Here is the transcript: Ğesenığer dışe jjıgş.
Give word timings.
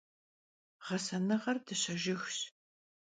Ğesenığer 0.87 1.57
dışe 1.65 1.95
jjıgş. 2.01 2.37